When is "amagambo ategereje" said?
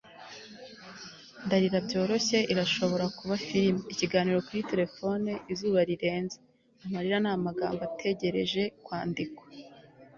7.35-8.61